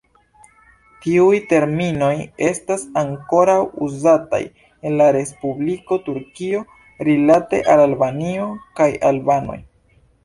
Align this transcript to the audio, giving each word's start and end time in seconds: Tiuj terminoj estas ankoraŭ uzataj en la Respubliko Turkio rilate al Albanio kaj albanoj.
Tiuj 1.01 1.33
terminoj 1.51 2.13
estas 2.47 2.85
ankoraŭ 3.01 3.59
uzataj 3.89 4.41
en 4.87 4.97
la 5.03 5.11
Respubliko 5.19 5.99
Turkio 6.09 6.63
rilate 7.11 7.61
al 7.75 7.85
Albanio 7.89 8.49
kaj 8.81 8.93
albanoj. 9.13 9.61